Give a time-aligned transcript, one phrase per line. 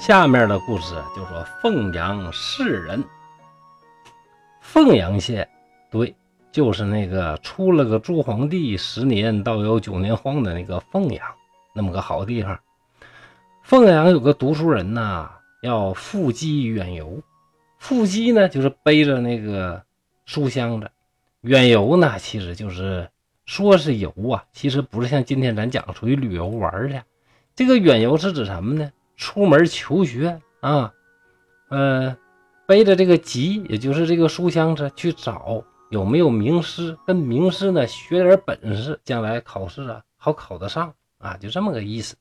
[0.00, 3.04] 下面的故事就说凤阳市人。
[4.62, 5.46] 凤阳县，
[5.90, 6.16] 对，
[6.50, 11.22] 就是那个出了个朱皇帝十年到有九年荒的那个凤阳，
[11.74, 12.58] 那么个好地方。
[13.62, 15.28] 凤阳有个读书人呐，
[15.60, 17.20] 要赴机远游。
[17.78, 19.82] 赴机呢，就是背着那个
[20.24, 20.86] 书箱子；
[21.42, 23.10] 远游呢，其实就是
[23.44, 27.02] 说是游啊，其实不是像今天咱讲出去旅游玩去。
[27.54, 28.90] 这个远游是指什么呢？
[29.20, 30.94] 出门求学啊，
[31.68, 32.16] 呃，
[32.66, 42.16] 背着这个籍，也就是这个书箱子，去找有没有名师，跟名师呢学点本事，将来考试啊好考得上啊，就这么个意思。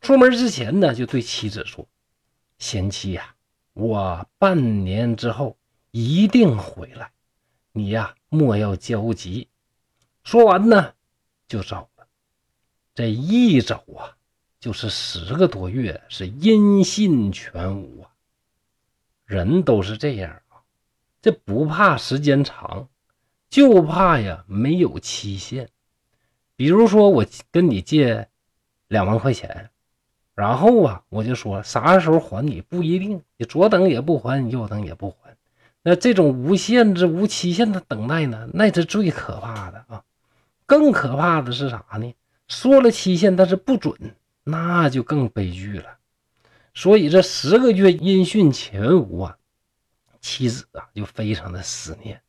[0.00, 1.88] 出门之前呢，就对妻子说
[2.56, 3.34] ：“贤妻呀，
[3.72, 5.58] 我半年之后
[5.90, 7.10] 一定回来，
[7.72, 9.48] 你呀莫要焦急。”
[10.22, 10.94] 说完呢，
[11.48, 12.06] 就走了。
[12.94, 14.15] 这一走啊。
[14.66, 18.10] 就是十个多月，是音信全无啊！
[19.24, 20.58] 人都是这样啊，
[21.22, 22.88] 这不怕时间长，
[23.48, 25.68] 就怕呀没有期限。
[26.56, 28.26] 比如说，我跟你借
[28.88, 29.70] 两万块钱，
[30.34, 35.36] 然后啊，我就说啥时候还你不一定，你左等也不还，你右等也不还。
[35.84, 40.02] 那这种无限制、无期限的等待呢，那是最可怕的啊！
[40.66, 42.12] 更可怕的是啥呢？
[42.48, 43.94] 说了期限，但是不准。
[44.48, 45.98] 那就更悲剧了，
[46.72, 49.36] 所以这十个月音讯全无啊，
[50.20, 52.22] 妻子啊就非常的思念，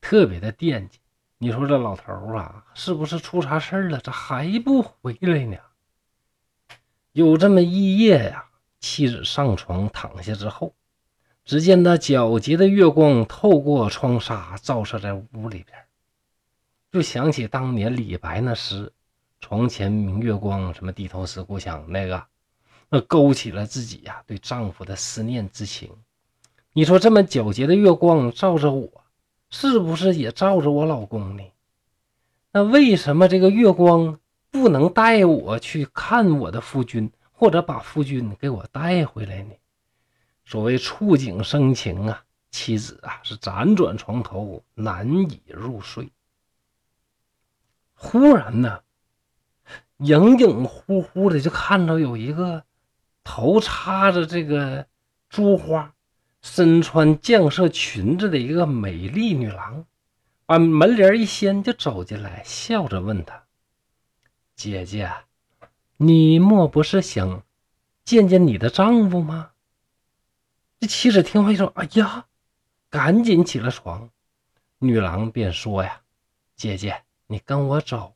[0.00, 1.00] 特别的惦记。
[1.38, 3.98] 你说这老头啊，是不是出啥事了？
[3.98, 5.56] 咋还不回来呢？
[7.10, 8.44] 有这么一夜呀，
[8.78, 10.76] 妻子上床躺下之后，
[11.44, 15.76] 只见那皎洁的月光透过窗纱照射在屋里边，
[16.92, 18.92] 就想起当年李白那诗。
[19.44, 22.24] 床前明月光，什么低头思故乡那个，
[22.88, 25.90] 那勾起了自己呀对丈夫的思念之情。
[26.72, 29.04] 你说这么皎洁的月光照着我，
[29.50, 31.42] 是不是也照着我老公呢？
[32.52, 34.18] 那为什么这个月光
[34.50, 39.52] 不能带我去看我的夫君，或者把夫君给我带回来呢？
[40.46, 46.10] 所谓触景生情啊，妻子啊是辗转床头，难以入睡。
[47.92, 48.80] 忽然呢。
[50.04, 52.64] 影影乎乎的，就看到有一个
[53.22, 54.86] 头插着这个
[55.28, 55.94] 珠花、
[56.42, 59.86] 身穿绛色裙子的一个美丽女郎，
[60.46, 63.44] 把门帘一掀就走进来，笑着问他
[64.54, 65.10] ：“姐姐，
[65.96, 67.42] 你莫不是想
[68.04, 69.52] 见见你的丈夫吗？”
[70.80, 72.26] 这妻子听话一说：“哎呀！”
[72.90, 74.10] 赶紧起了床。
[74.78, 76.02] 女郎便说：“呀，
[76.54, 78.13] 姐姐，你跟我走。”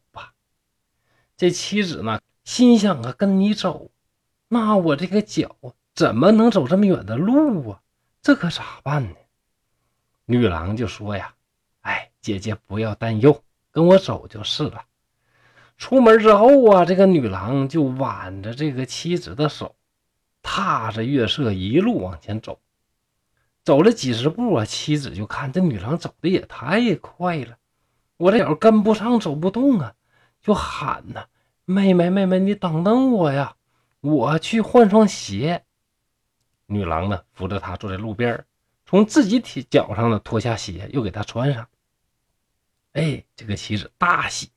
[1.38, 3.93] 这妻子呢，心想啊，跟你走，
[4.49, 5.54] 那我这个脚
[5.94, 7.81] 怎么能走这么远的路啊？
[8.21, 9.15] 这可咋办呢？
[10.25, 11.32] 女郎就说呀
[11.82, 14.82] ：“哎，姐姐不要担忧，跟我走就是了。”
[15.78, 19.77] 出门之后啊，这个女郎就挽着这个妻子的手，
[20.43, 22.59] 踏着月色一路往前走。
[23.62, 27.59] 走了几十步啊，妻子就看这女郎走的也太快了，
[28.16, 29.94] 我这脚跟不上，走不动啊。
[30.48, 31.26] 就喊呐，
[31.66, 33.56] 妹妹妹妹，你等等我呀，
[34.00, 35.62] 我去换双鞋。
[36.64, 38.47] 女郎呢，扶着他坐在路边
[38.86, 41.69] 从自己腿脚上呢脱下鞋，又给他穿上。
[42.94, 44.50] 哎，这个妻子大喜，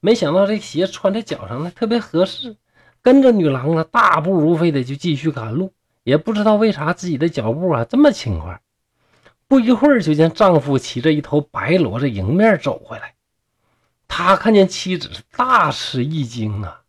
[0.00, 2.56] 没想到这鞋穿在脚上呢特别合适，
[3.00, 8.60] 跟着女郎呢大步如飞的就继续赶路，也不知道为啥自己的脚步啊这么轻快。
[9.46, 13.14] 不一会儿，就见丈夫骑着一头白骡子迎面走回来。
[14.12, 16.82] 他看见妻子是大吃一惊啊！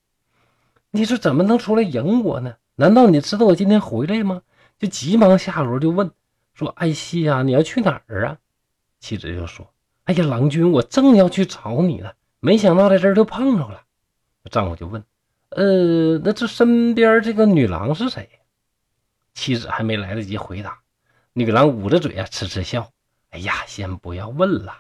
[0.90, 2.56] 你说怎么能出来迎我呢？
[2.76, 4.42] 难道你知道我今天回来吗？
[4.80, 6.12] 就急忙下楼就问
[6.56, 8.38] 说：“艾希呀，你要去哪儿啊？”
[9.00, 9.72] 妻子就说
[10.06, 13.84] ：“哎呀，郎君，我正要去找你呢，没想到在这儿就碰着了。”
[14.50, 15.02] 丈夫就问
[15.56, 18.28] ：“呃，那这身边这个女郎是谁？”
[19.36, 20.80] 妻子还没来得及回答，
[21.34, 22.90] 女郎捂着嘴啊，痴痴笑
[23.30, 24.76] ：“哎呀，先不要问了。”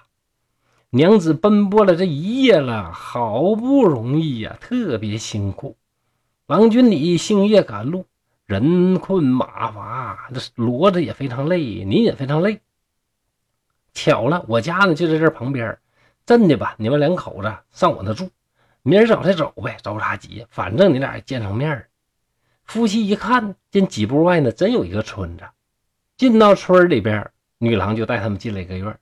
[0.93, 5.77] 娘子奔波了这一夜了，好不容易呀，特别辛苦。
[6.47, 8.07] 郎君你星夜赶路，
[8.45, 12.59] 人困马乏，这骡子也非常累，你也非常累。
[13.93, 15.77] 巧了，我家呢就在这旁边，
[16.25, 16.75] 真的吧？
[16.77, 18.29] 你们两口子上我那住，
[18.83, 20.45] 明儿早再走呗，着啥急？
[20.49, 21.85] 反正你俩也见上面
[22.65, 25.45] 夫妻一看见几步外呢，真有一个村子。
[26.17, 28.99] 进到村里边，女郎就带他们进了一个院。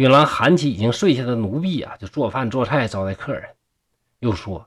[0.00, 3.50] 女郎喊起已经睡下的奴婢啊，就做饭做菜招待客人。
[4.20, 4.66] 又说：“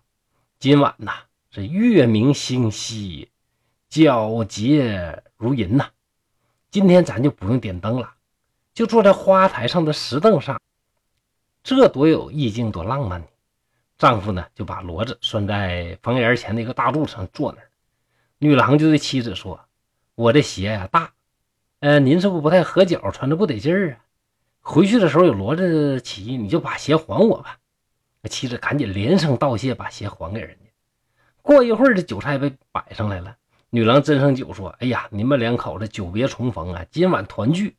[0.61, 1.11] 今晚呐
[1.49, 3.31] 是月明星稀，
[3.89, 5.89] 皎洁如银呐。
[6.69, 8.13] 今天咱就不用点灯了，
[8.75, 10.61] 就坐在花台上的石凳上，
[11.63, 13.25] 这多有意境，多浪漫呢。
[13.97, 17.71] 丈夫呢就把骡子拴在房檐前的一个大柱上，坐那儿。
[18.37, 19.59] 女郎就对妻子说
[20.13, 21.11] ：“我这鞋呀大，
[21.79, 23.97] 呃，您是不是不太合脚，穿着不得劲儿啊？
[24.63, 27.59] 回去的时候有骡子骑，你就把鞋还我吧。”
[28.29, 30.71] 妻子赶紧连声道谢，把鞋还给人家。
[31.41, 33.35] 过一会儿，这酒菜被摆上来了。
[33.69, 37.75] 女郎斟上酒说：“哎呀，你们两口子久别重逢啊，今晚团聚，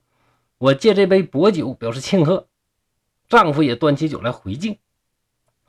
[0.58, 2.46] 我借这杯薄酒表示庆贺。”
[3.26, 4.76] 丈夫也端起酒来回敬。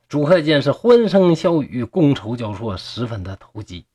[0.10, 3.86] 祝贺间是欢声笑语，觥筹交错，十分的投机。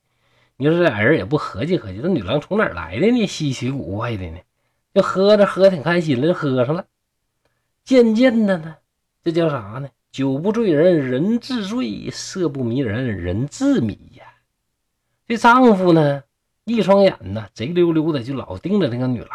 [0.56, 3.26] 你说这俩人也不合计合计，这女郎从哪儿来的呢？
[3.26, 4.38] 稀奇古怪的呢，
[4.94, 6.86] 就喝着喝挺开心了，就喝上了。
[7.90, 8.76] 渐渐的呢，
[9.20, 9.88] 这叫啥呢？
[10.12, 14.22] 酒不醉人人自醉，色不迷人人自迷呀。
[15.26, 16.22] 这丈夫呢，
[16.62, 19.30] 一双眼呢贼溜溜的，就老盯着那个女郎，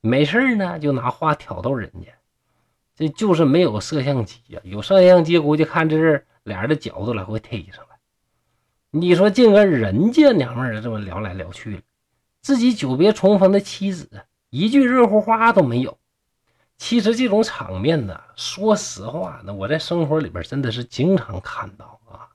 [0.00, 2.08] 没事呢就拿话挑逗人家。
[2.96, 7.98] 这就是没有摄像机呀，有摄像机估计看这是俩人的角度来回推上来。
[8.92, 11.82] 你说竟跟人家娘们儿这么聊来聊去了，
[12.40, 14.08] 自己久别重逢的妻子
[14.48, 15.98] 一句热乎话都没有。
[16.76, 22.28] 其实这种场面呢，说实话呢，我在生活里边真的是经常看到啊，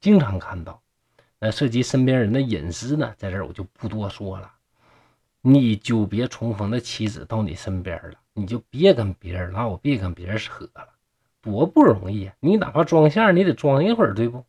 [0.00, 0.80] 经常看到。
[1.38, 4.50] 那涉及身边人的隐私呢，在这儿我就不多说了。
[5.40, 10.88] 你久别重逢的妻子到你身边了，你就别跟别人唠，别跟别人扯了，
[11.40, 12.34] 多不容易啊！
[12.38, 14.44] 你哪怕装相，你得装一会儿，对不？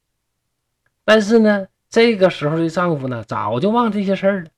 [1.03, 4.49] 但是呢，这个时候的丈夫呢，早就忘这些事儿了。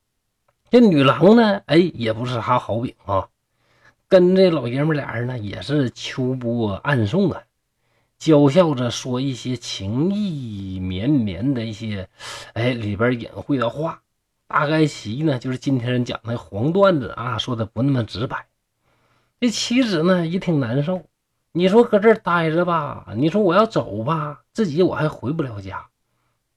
[0.69, 3.29] 这女郎呢，哎，也不是啥好饼啊，
[4.07, 7.43] 跟这老爷们俩人呢，也是秋波暗送啊，
[8.17, 12.07] 娇笑着说一些情意绵绵的一些，
[12.53, 14.01] 哎，里边隐晦的话。
[14.47, 18.45] 大概其呢，就是今天讲的黄段子啊，说的不那么直白。
[19.39, 21.01] 这妻子呢也挺难受，
[21.51, 25.89] 你说搁这儿待着吧，你说我要走吧，自己我还回不了家；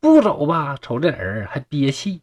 [0.01, 2.21] 不走吧，瞅这人还憋气。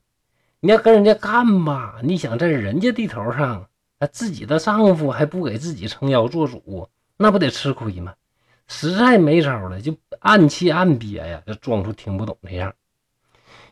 [0.59, 3.67] 你要跟人家干吧，你想在人家地头上，
[3.99, 8.15] 那自己的丈夫还不给自己撑腰做主，那不得吃亏吗？
[8.67, 12.73] 实在没招了，就暗气暗憋呀，就装出听不懂那样。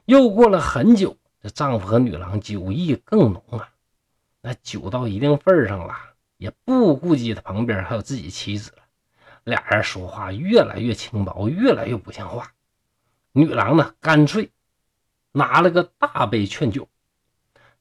[0.05, 1.17] 又过了很久。
[1.41, 3.67] 这丈夫和女郎酒意更浓啊，
[4.39, 5.93] 那酒到一定份上了，
[6.37, 8.83] 也不顾及他旁边还有自己妻子了。
[9.43, 12.53] 俩人说话越来越轻薄，越来越不像话。
[13.33, 14.51] 女郎呢，干脆
[15.33, 16.87] 拿了个大杯劝酒，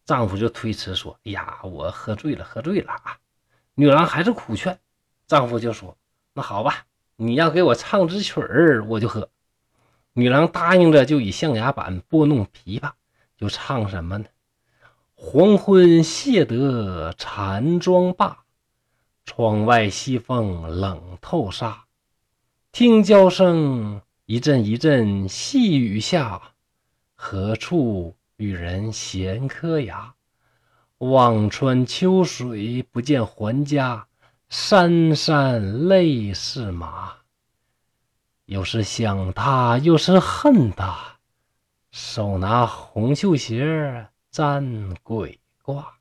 [0.05, 3.19] 丈夫就推辞说：“哎呀，我喝醉了，喝醉了啊！”
[3.75, 4.79] 女郎还是苦劝，
[5.27, 5.97] 丈夫就说
[6.35, 9.31] ：“那好吧，你要给我唱支曲儿，我就喝。”
[10.15, 12.93] 女郎答应着，就以象牙板拨弄琵琶。
[13.37, 14.27] 就唱什么呢？
[15.15, 18.45] 黄昏谢得禅妆罢，
[19.25, 21.85] 窗外西风冷透纱。
[22.71, 26.55] 听娇声一阵一阵细雨下，
[27.15, 30.15] 何处与人闲磕牙？
[30.99, 34.09] 望穿秋水不见还家，
[34.51, 37.13] 潸潸泪似麻。
[38.47, 41.19] 又是想他，又是恨他。
[41.93, 45.93] 手拿红绣鞋占鬼卦，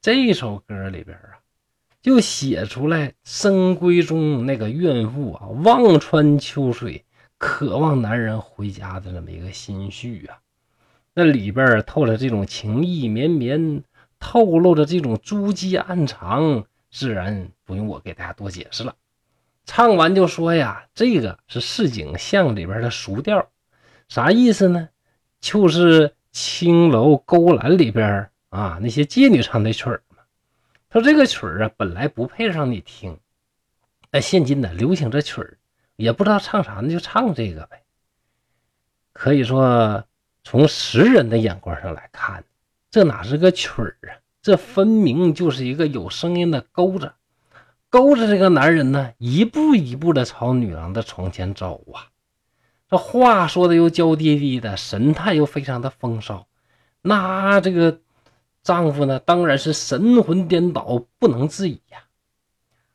[0.00, 1.38] 这首歌里边啊，
[2.02, 7.04] 就写出来深闺中那个怨妇啊，望穿秋水，
[7.38, 10.40] 渴望男人回家的这么一个心绪啊。
[11.14, 13.84] 那里边透着这种情意绵绵，
[14.18, 18.94] 透露着这种珠玑暗藏，自然不用我给大家多解释了。
[19.64, 23.48] 唱完就说呀，这个是市井巷里边的俗调。
[24.08, 24.88] 啥意思呢？
[25.40, 30.18] 就是青楼勾栏里边啊，那些妓女唱的曲儿嘛。
[30.88, 33.18] 他说这个曲儿啊，本来不配让你听，
[34.10, 35.58] 但现今呢流行这曲儿，
[35.96, 37.82] 也不知道唱啥呢，就唱这个呗。
[39.12, 40.04] 可以说，
[40.44, 42.44] 从识人的眼光上来看，
[42.90, 44.20] 这哪是个曲儿啊？
[44.42, 47.14] 这分明就是一个有声音的钩子，
[47.88, 52.12] 勾着这个男人呢，一步一步的朝女郎的床前走啊。
[52.90, 56.46] 这话说的又娇滴滴的，神态又非常的风骚，
[57.00, 58.00] 那这个
[58.62, 62.04] 丈夫呢，当然是神魂颠倒，不能自已呀，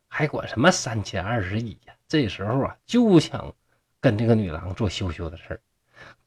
[0.08, 1.96] 还管什么三千二十一呀？
[2.08, 3.56] 这时候啊，就想
[4.00, 5.60] 跟这个女郎做羞羞的事儿。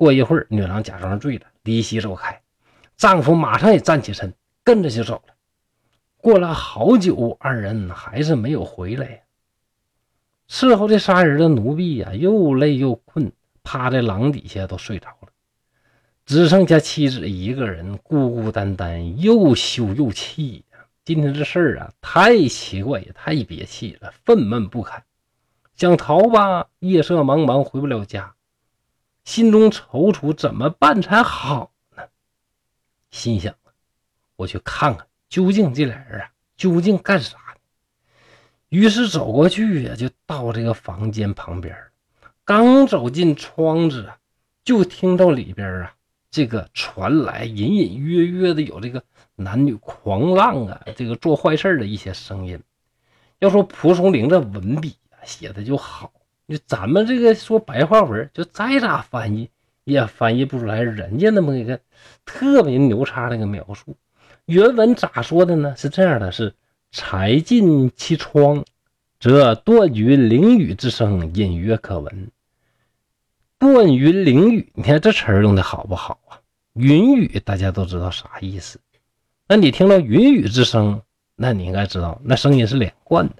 [0.03, 2.43] 过一会儿，女郎假装醉了，离席走开，
[2.97, 5.35] 丈夫马上也站起身，跟着就走了。
[6.17, 9.23] 过了好久，二人还是没有回来。
[10.49, 13.31] 伺候这仨人的奴婢呀，又累又困。
[13.63, 15.29] 趴在廊底下都睡着了，
[16.27, 20.79] 只剩下妻子一个人，孤孤单单，又羞又气呀。
[21.05, 25.05] 今天这事儿啊，太奇怪，也太憋气了，愤懑不堪，
[25.77, 28.35] 想逃吧，夜色茫茫，回不了家，
[29.25, 32.03] 心中踌躇，怎么办才好呢？
[33.11, 33.55] 心想，
[34.37, 37.61] 我去看看，究竟这俩人啊，究竟干啥呢？
[38.69, 41.77] 于是走过去呀，就到这个房间旁边，
[42.45, 44.19] 刚走进窗子啊，
[44.65, 45.95] 就听到里边啊。
[46.31, 49.05] 这个传来隐隐约约的有这个
[49.37, 52.59] 男女狂浪啊，这个做坏事的一些声音。
[53.39, 56.11] 要说蒲松龄的文笔啊，写的就好。
[56.49, 59.49] 就咱们这个说白话文，就再咋翻译
[59.85, 61.81] 也翻译不出来人家那么一个
[62.25, 63.97] 特别牛叉的一个描述。
[64.47, 65.75] 原文咋说的呢？
[65.77, 66.55] 是这样的：是
[66.91, 68.65] 柴尽其窗，
[69.21, 72.31] 则断云凌雨之声隐约可闻。
[73.59, 76.41] 断云凌雨，你看这词儿用的好不好啊？
[76.75, 78.81] 云雨大家都知道啥意思？
[79.47, 81.01] 那你听到云雨之声，
[81.37, 83.37] 那你应该知道那声音是连贯的。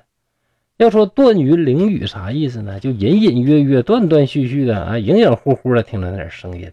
[0.83, 2.81] 要说断云凌雨啥意思呢？
[2.81, 6.73] 就隐隐约约、断断续续的啊，隐隐乎乎的听到那点声音。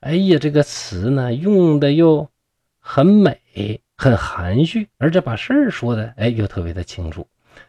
[0.00, 2.28] 哎呀，这个词呢用的又
[2.78, 3.38] 很美、
[3.96, 7.26] 很含蓄，而且把事儿说的哎又特别的清楚。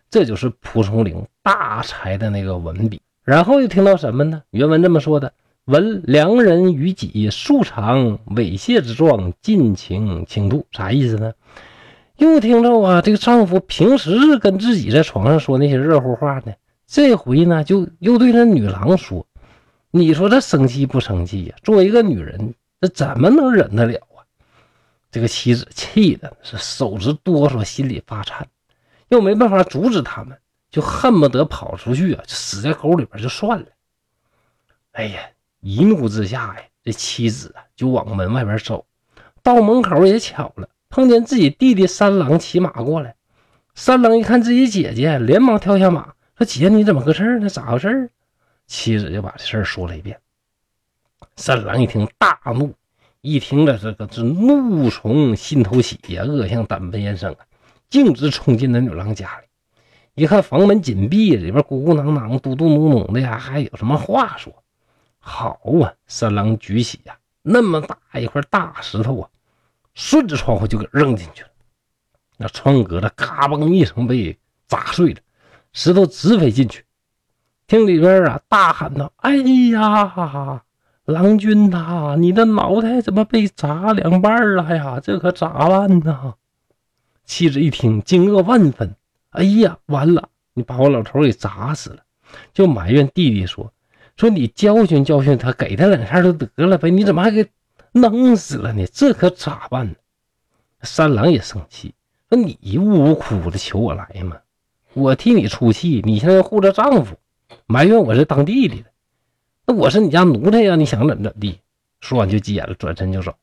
[0.09, 3.01] 这就是蒲松龄大才的那个文笔。
[3.23, 4.43] 然后又听到什么呢？
[4.49, 5.31] 原文这么说的
[5.65, 11.31] ：“闻良人于己素常猥亵之状，尽情倾吐。”啥意思呢？
[12.27, 16.53] 又听着啊，这个丈夫平时是跟自己在床上说那些热乎话呢，
[16.85, 19.25] 这回呢就又对那女郎说
[19.89, 21.55] ：“你说这生气不生气呀？
[21.63, 24.21] 作为一个女人，这怎么能忍得了啊？”
[25.09, 28.47] 这个妻子气的是手直哆嗦，心里发颤，
[29.09, 30.37] 又没办法阻止他们。
[30.69, 33.65] 就恨不得跑出去啊，就死在沟里边就算了。
[34.93, 35.19] 哎呀，
[35.59, 38.85] 一怒之下呀，这妻子啊就往门外边走。
[39.43, 43.15] 到门口也巧了，碰见自己弟弟三郎骑马过来。
[43.73, 47.47] 三郎一看自己姐姐，连忙跳下马，说：“姐，你怎么个事呢？
[47.49, 48.11] 咋回事？”
[48.67, 50.19] 妻子就把这事儿说了一遍。
[51.37, 52.75] 三郎一听大怒，
[53.21, 57.39] 一听了这个是怒从心头起呀，恶向胆边生啊，
[57.89, 59.47] 径直冲进那女郎家里。
[60.13, 64.53] 一看房门紧闭，里边鼓鼓囊囊、嘟嘟哝哝的呀，还有什么话说？
[65.19, 65.93] 好啊！
[66.07, 69.29] 三郎举起呀那么大一块大石头啊，
[69.93, 71.49] 顺着窗户就给扔进去了。
[72.37, 75.19] 那窗格子咔嘣一声被砸碎了，
[75.73, 76.83] 石头直飞进去。
[77.67, 79.35] 听里边啊大喊道：“哎
[79.71, 80.63] 呀，
[81.05, 84.99] 郎君呐，你的脑袋怎么被砸两半了呀？
[85.01, 86.33] 这可咋办呢？”
[87.23, 88.95] 妻子一听，惊愕万分。
[89.29, 90.29] 哎呀，完了！
[90.53, 91.99] 你把我老头给砸死了，
[92.53, 93.71] 就埋怨弟弟说
[94.17, 97.47] ：“说你教训教训他，给他两下就得了呗，你怎么还给
[97.91, 98.85] 弄死了呢？
[98.87, 99.95] 这可咋办呢？”
[100.83, 101.93] 三郎也生气，
[102.29, 104.37] 说：“你呜呜哭的求我来吗？
[104.93, 107.17] 我替你出气，你现在护着丈夫，
[107.65, 108.89] 埋怨我是当弟弟的，
[109.65, 111.59] 那我是你家奴才呀，你想怎么怎么地？”
[112.01, 113.35] 说完就急眼了，转身就走。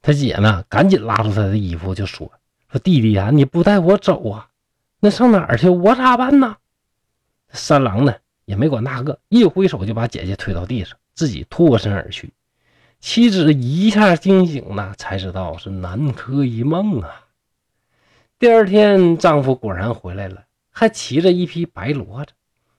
[0.00, 2.32] 他姐呢，赶紧拉住他的衣服就说
[2.72, 4.48] ：“说弟弟呀，你不带我走啊？”
[5.00, 5.68] 那上哪儿去？
[5.68, 6.56] 我咋办呢？
[7.50, 8.14] 三郎呢
[8.46, 12.32] 也没管那个，一挥手就把姐姐推到地上，自己脱身而去。
[13.06, 17.26] 妻子一下惊醒了，才知道是南柯一梦啊。
[18.38, 22.32] 第二天，丈夫果然回来了，还骑着一匹白骡子，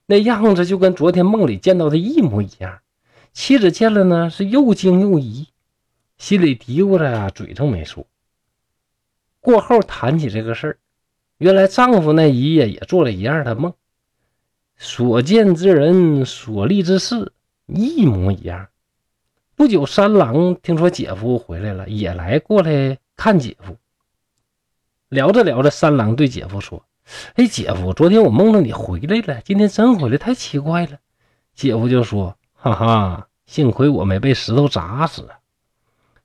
[0.07, 2.79] 那样子就跟昨天梦里见到的一模一样。
[3.33, 5.47] 妻子见了呢，是又惊又疑，
[6.17, 8.07] 心里嘀咕着，嘴上没说。
[9.39, 10.77] 过后谈起这个事儿。
[11.37, 13.71] 原来丈夫那一夜也做了一样的梦，
[14.75, 17.31] 所见之人、所立之事
[17.67, 18.67] 一模一样。
[19.55, 23.77] 不久，三郎听说姐夫回来了，也来过来看姐夫。
[25.07, 26.83] 聊着聊着，三郎对姐夫说
[27.35, 30.97] ：“哎，姐夫，昨天我梦到你回来了，今天真回来，太奇怪了。”
[31.55, 35.29] 姐夫就说：“哈哈，幸亏我没被石头砸死。”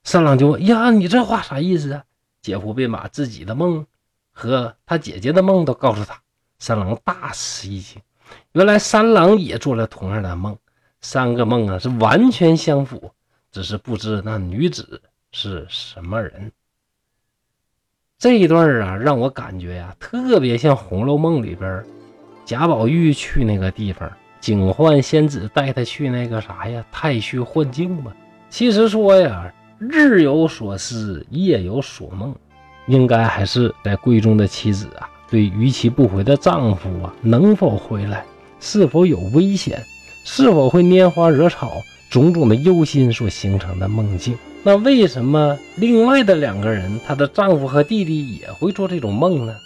[0.02, 2.04] 三郎就问：“呀，你这话啥意思啊？”
[2.42, 3.86] 姐夫便把自己的梦。
[4.32, 6.20] 和他姐姐的梦都告诉他，
[6.58, 8.00] 三郎大吃一惊。
[8.52, 10.56] 原来三郎也做了同样的梦，
[11.00, 13.12] 三个梦啊是完全相符，
[13.50, 15.00] 只是不知那女子
[15.32, 16.52] 是什么人。
[18.18, 21.84] 这一段啊，让我感觉呀，特别像《红楼梦》里边
[22.44, 28.12] 贾宝玉去那个地方，警幻仙子带他去那个啥呀，太虚幻境嘛。
[28.50, 32.34] 其实说呀，日有所思，夜有所梦。
[32.86, 38.24] 应该还是在闺中的妻子啊，对逾期不回的丈夫啊，能否回来，
[38.58, 39.80] 是否有危险，
[40.24, 41.70] 是否会拈花惹草，
[42.10, 44.36] 种种的忧心所形成的梦境。
[44.62, 49.56] 那为什么另外的两个人，她的丈夫和弟弟也会做这种梦呢？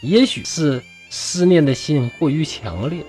[0.00, 3.04] 也许是思念的心过于强烈，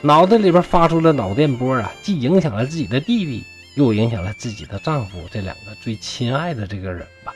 [0.00, 3.42] 脑袋里边发出了脑电波啊，既影响了自己的弟弟，
[3.74, 7.34] 又影响了自己的丈夫这两个最亲爱的这个人吧。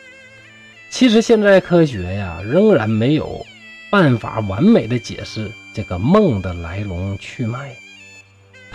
[0.91, 3.45] 其实现在科学呀，仍然没有
[3.91, 7.75] 办法完美的解释这个梦的来龙去脉。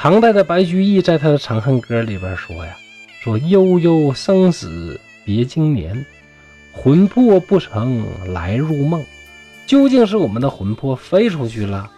[0.02, 2.78] 唐代的白居易在他的《长恨歌》里边说呀。
[3.22, 6.06] 说悠悠生死别经年，
[6.72, 9.06] 魂魄不曾来入梦。
[9.68, 11.92] 究竟是我们的魂魄飞出去了，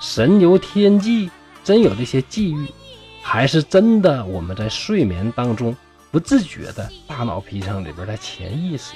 [0.00, 1.30] 神游天际，
[1.62, 2.66] 真有这些际遇，
[3.20, 5.76] 还是真的我们在睡眠当中
[6.10, 8.94] 不自觉的大脑皮层里边的潜意识？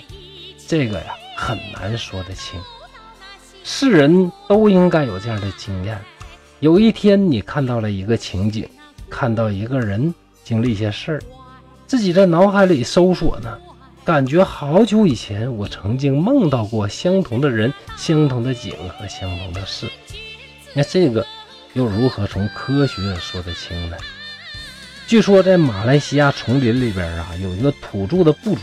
[0.67, 2.59] 这个呀很难说得清。
[3.63, 6.01] 世人都应该有这样的经验：
[6.61, 8.67] 有一天你看到了一个情景，
[9.11, 11.23] 看到一个人经历一些事儿。
[11.87, 13.59] 自己在脑海里搜索呢，
[14.05, 19.87] 感觉好久以前我曾经梦到过相同的人、相同的景和相同的事。
[20.73, 21.25] 那这个
[21.75, 23.97] 又如何从科学说得清呢？
[25.07, 28.63] 据说在马来西亚丛林里边啊，有一个土著的部族，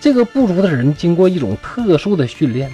[0.00, 2.70] 这个部族的人经过一种特殊的训练，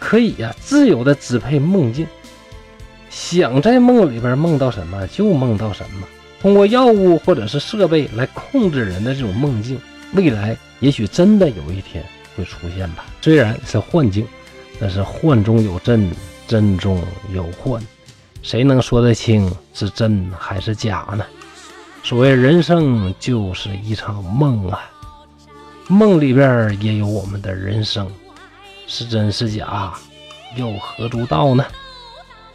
[0.00, 2.06] 可以呀自由的支配梦境，
[3.10, 6.06] 想在梦里边梦到什么就梦到什么。
[6.40, 9.78] 通过药物或者是设备来控制人的这种梦境，
[10.14, 12.02] 未来也许真的有一天
[12.34, 13.04] 会出现吧。
[13.20, 14.26] 虽然是幻境，
[14.80, 16.10] 但是幻中有真，
[16.48, 17.02] 真中
[17.34, 17.82] 有幻，
[18.42, 21.26] 谁能说得清是真还是假呢？
[22.02, 24.80] 所谓人生就是一场梦啊，
[25.88, 28.10] 梦里边也有我们的人生，
[28.86, 29.92] 是真是假，
[30.56, 31.62] 又何足道呢？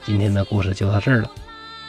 [0.06, 1.32] 今天的故事就到这儿了。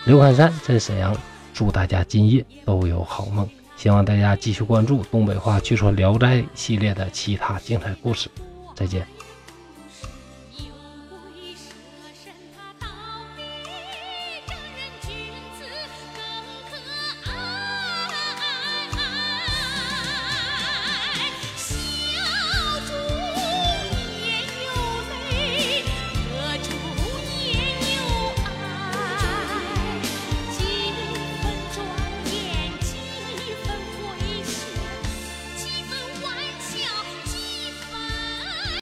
[0.04, 1.16] 刘汉山在沈阳。
[1.56, 3.48] 祝大家今夜都有好梦，
[3.78, 8.28] 希望大家继续关注东北话趣说聊斋系列的其他精彩故事。
[8.74, 9.15] 再见。